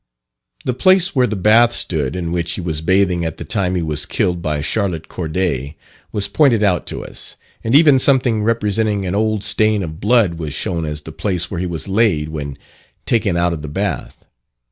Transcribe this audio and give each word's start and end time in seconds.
The 0.65 0.73
place 0.73 1.13
where 1.15 1.27
the 1.27 1.35
bath 1.35 1.73
stood, 1.73 2.15
in 2.15 2.31
which 2.31 2.53
he 2.53 2.61
was 2.61 2.81
bathing 2.81 3.23
at 3.23 3.37
the 3.37 3.43
time 3.45 3.75
he 3.75 3.83
was 3.83 4.07
killed 4.07 4.41
by 4.41 4.59
Charlotte 4.61 5.07
Corday, 5.07 5.75
was 6.11 6.27
pointed 6.27 6.63
out 6.63 6.87
to 6.87 7.03
us; 7.05 7.35
and 7.63 7.75
even 7.75 7.99
something 7.99 8.41
representing 8.41 9.05
an 9.05 9.13
old 9.13 9.43
stain 9.43 9.83
of 9.83 9.99
blood 9.99 10.39
was 10.39 10.55
shown 10.55 10.85
as 10.85 11.03
the 11.03 11.11
place 11.11 11.51
where 11.51 11.59
he 11.59 11.67
was 11.67 11.87
laid 11.87 12.29
when 12.29 12.57
taken 13.05 13.37
out 13.37 13.53
of 13.53 13.61
the 13.61 13.69
bath. 13.69 14.25